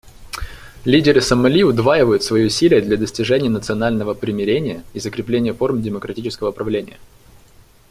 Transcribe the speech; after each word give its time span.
Лидеры 0.83 1.21
Сомали 1.21 1.61
удваивают 1.63 2.23
свои 2.23 2.47
усилия 2.47 2.81
для 2.81 2.97
достижения 2.97 3.51
национального 3.51 4.15
примирения 4.15 4.83
и 4.93 4.99
закрепления 4.99 5.53
форм 5.53 5.79
демократического 5.83 6.49
правления. 6.51 6.97